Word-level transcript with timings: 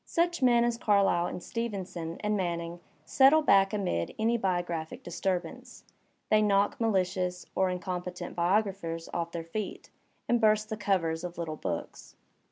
Such 0.07 0.41
men 0.41 0.63
as 0.63 0.79
Carlyle 0.79 1.27
and 1.27 1.43
Stevenson 1.43 2.17
and 2.21 2.35
Manning 2.35 2.79
settle 3.05 3.43
back 3.43 3.71
amid 3.71 4.15
any 4.17 4.35
biographic 4.35 5.03
disturbance. 5.03 5.83
They 6.31 6.41
knock 6.41 6.81
ma 6.81 6.89
Hdous 6.91 7.45
or 7.53 7.69
incompetent 7.69 8.35
biographers 8.35 9.09
off 9.13 9.31
their 9.31 9.43
feet, 9.43 9.91
and 10.27 10.41
burst 10.41 10.69
the 10.69 10.75
covers 10.77 11.23
of 11.23 11.37
little 11.37 11.55
books. 11.55 12.15